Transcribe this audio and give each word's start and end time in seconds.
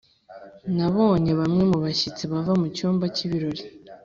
nabonye 0.75 1.31
bamwe 1.39 1.63
mu 1.71 1.77
bashyitsi 1.83 2.23
bava 2.31 2.53
mu 2.61 2.67
cyumba 2.75 3.05
cy'ibirori. 3.15 3.63